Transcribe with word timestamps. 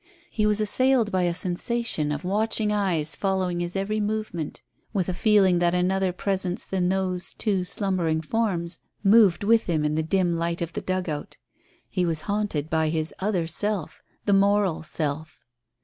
He 0.31 0.47
was 0.47 0.59
assailed 0.59 1.11
by 1.11 1.21
a 1.25 1.33
sensation 1.35 2.11
of 2.11 2.25
watching 2.25 2.71
eyes 2.73 3.15
following 3.15 3.59
his 3.59 3.75
every 3.75 3.99
movement; 3.99 4.63
with 4.93 5.07
a 5.07 5.13
feeling 5.13 5.59
that 5.59 5.75
another 5.75 6.11
presence 6.11 6.65
than 6.65 6.89
those 6.89 7.35
two 7.35 7.63
slumbering 7.63 8.21
forms 8.21 8.79
moved 9.03 9.43
with 9.43 9.65
him 9.65 9.85
in 9.85 9.93
the 9.93 10.01
dim 10.01 10.33
light 10.33 10.59
of 10.59 10.73
the 10.73 10.81
dugout. 10.81 11.37
He 11.87 12.03
was 12.03 12.21
haunted 12.21 12.67
by 12.67 12.89
his 12.89 13.13
other 13.19 13.45
self; 13.45 14.01
the 14.25 14.33
moral 14.33 14.81
self. 14.81 15.37